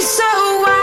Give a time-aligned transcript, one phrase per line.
[0.00, 0.20] Promises,
[0.66, 0.79] and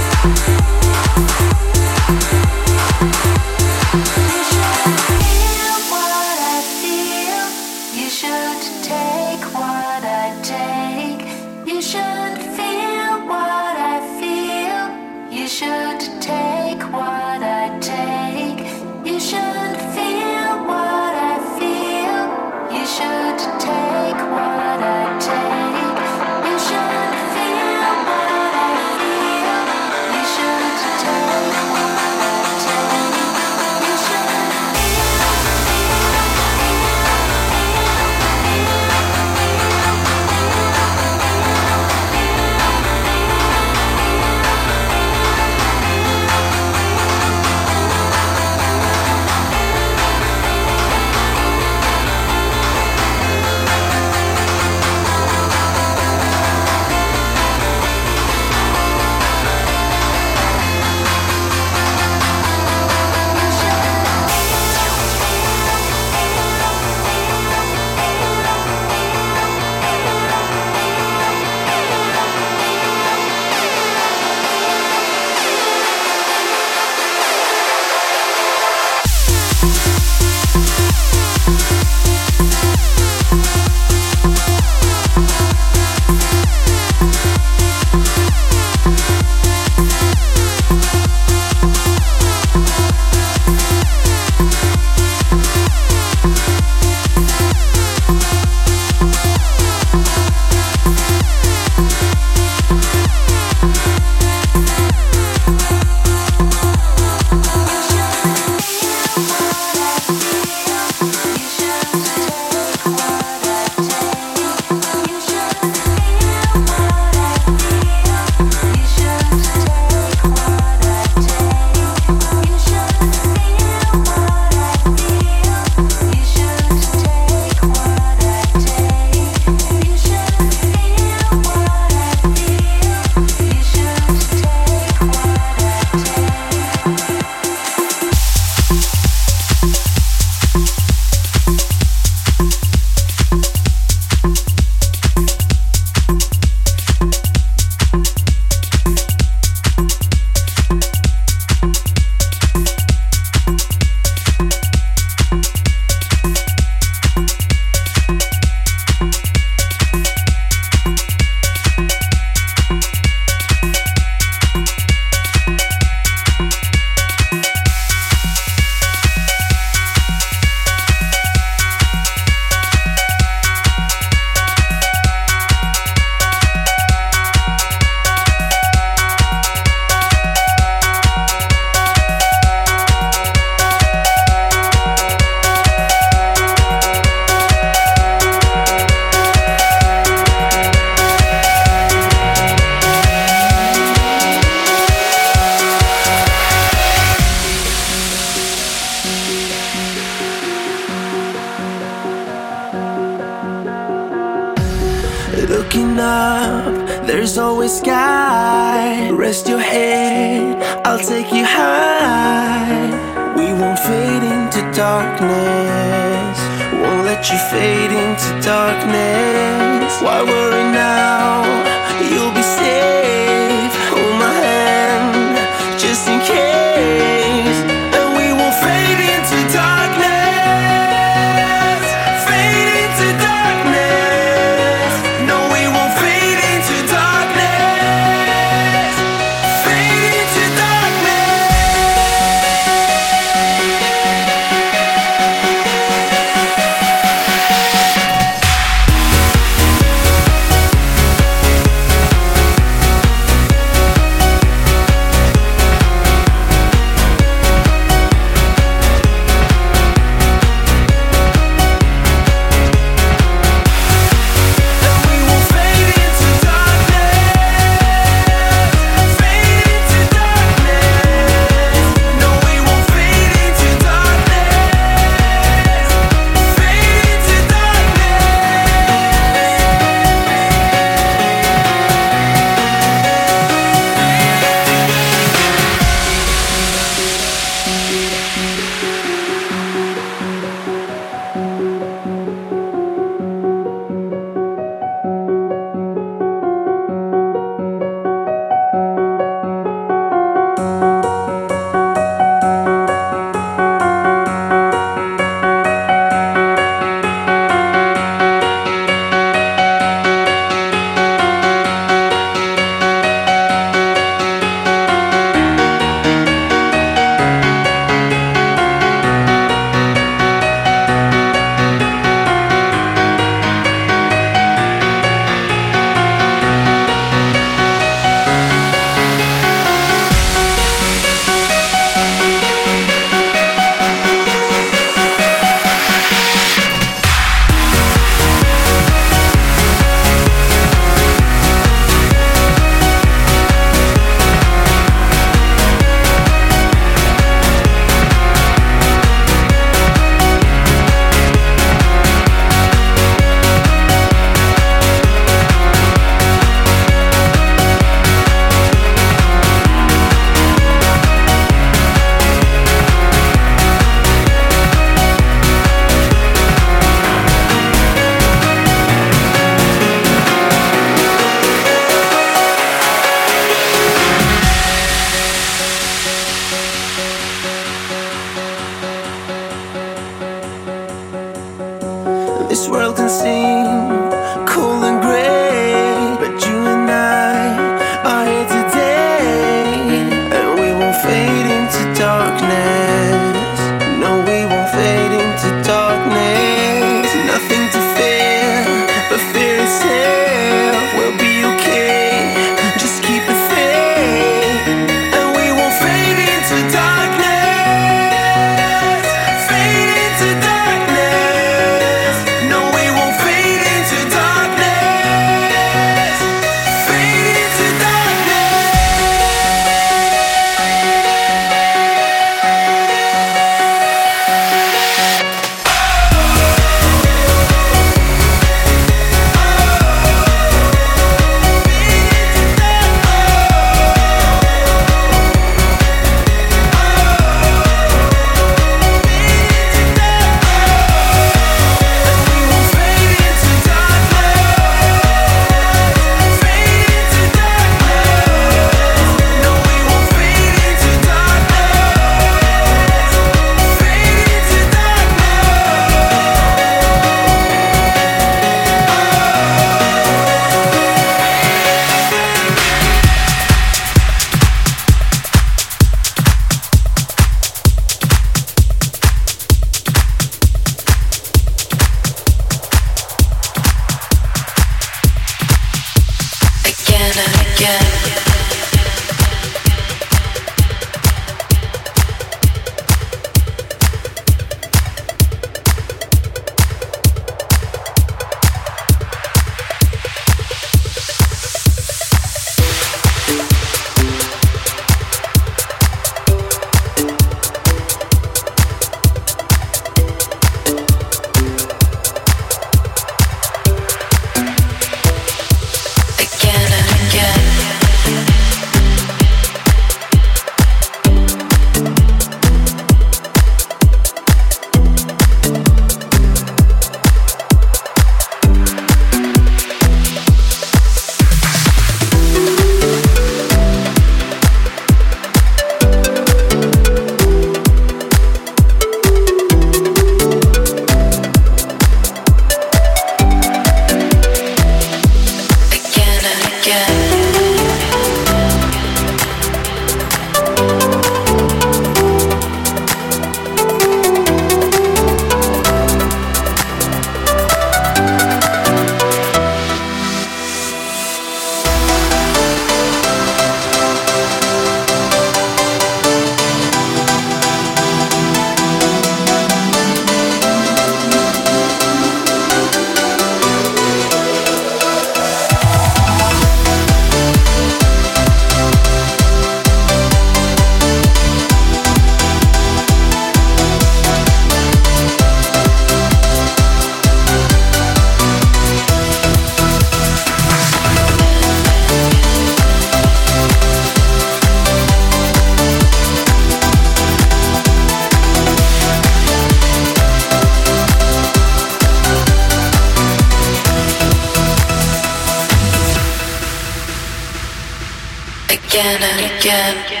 [598.71, 600.00] again and again.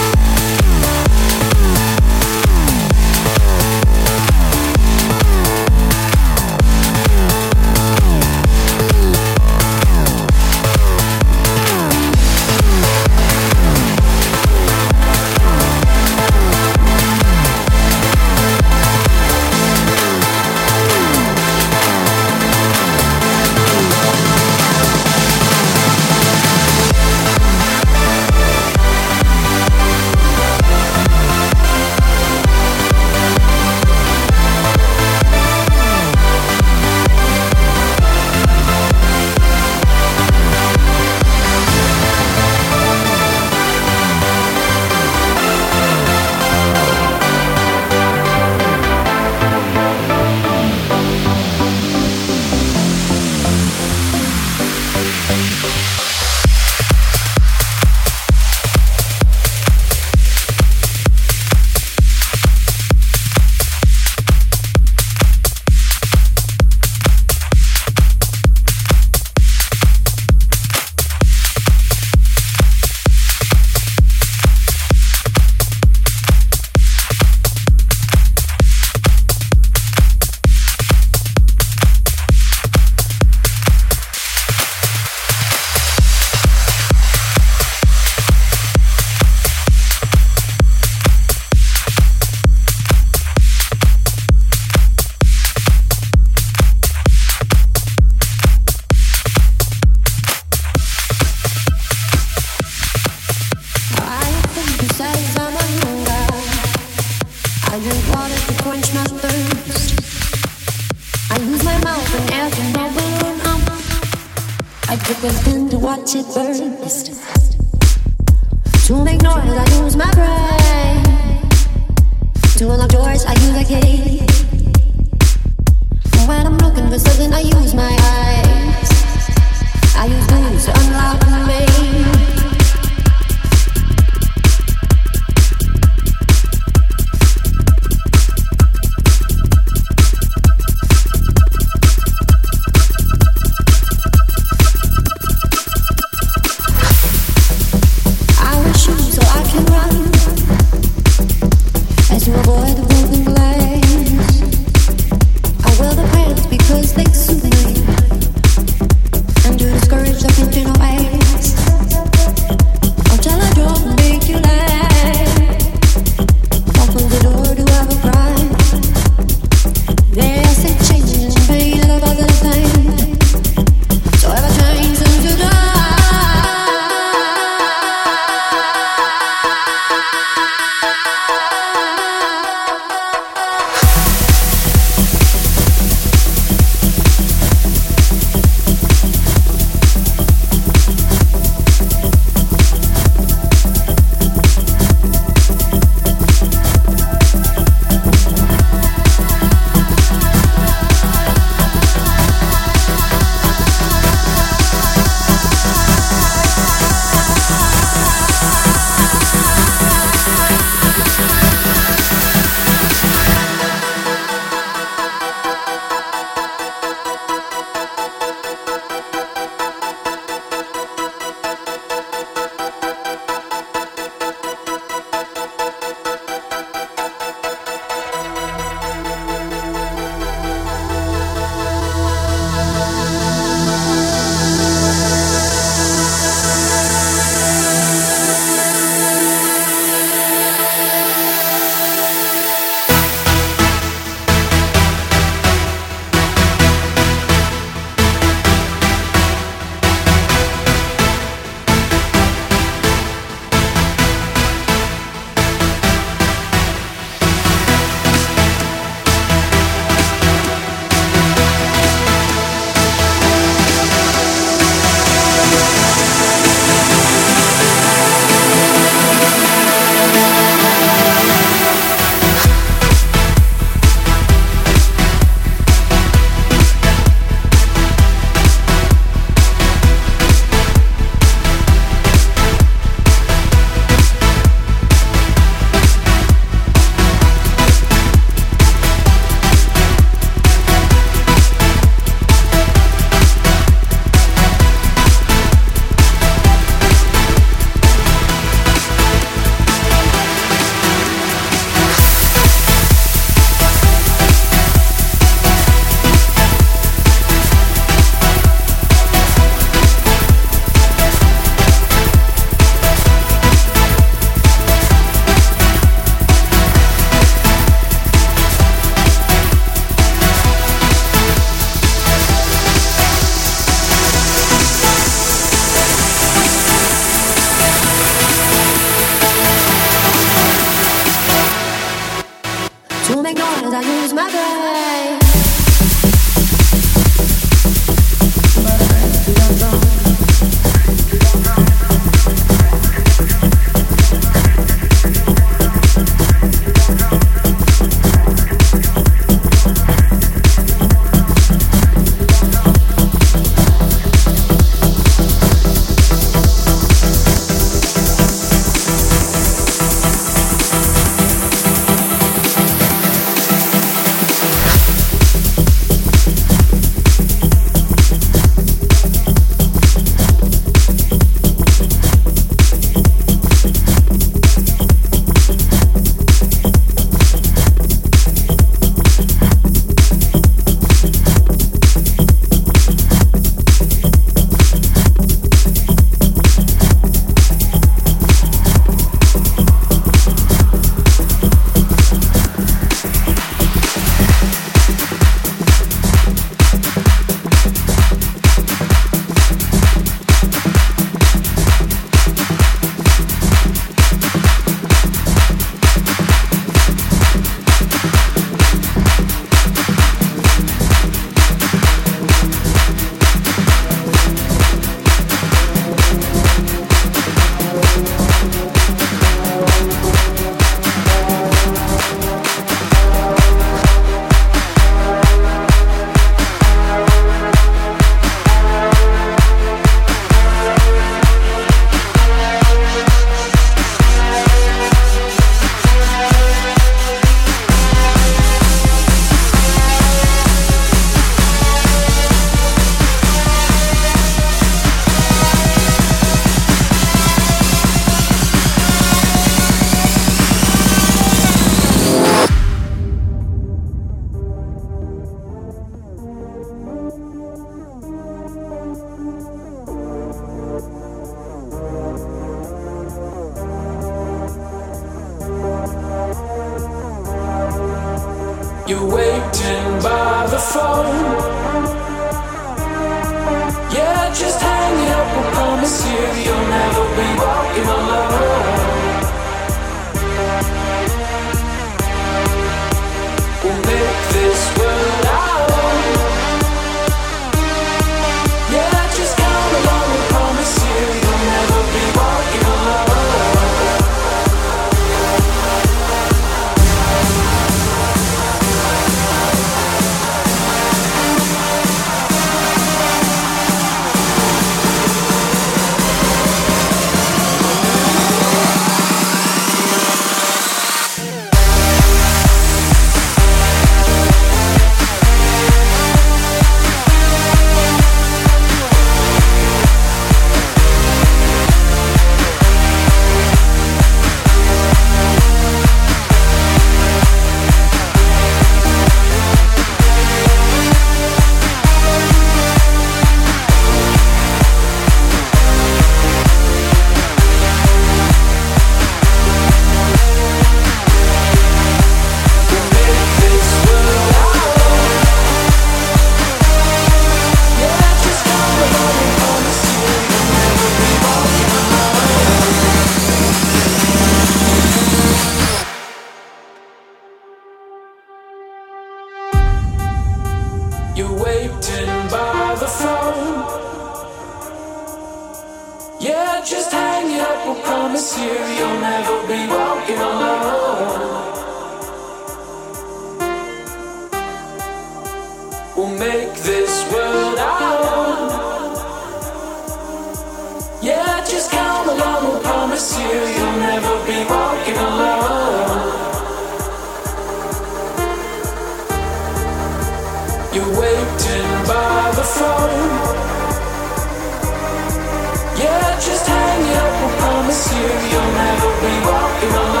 [597.71, 600.00] promise you, you'll never be walking alone.